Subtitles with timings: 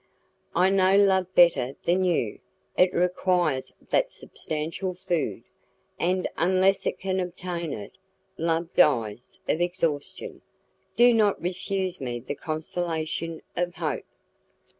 [0.55, 2.39] "I know love better than you;
[2.75, 5.43] it requires that substantial food,
[5.99, 7.95] and unless it can obtain it,
[8.35, 10.41] love dies of exhaustion.
[10.95, 14.05] Do not refuse me the consolation of hope."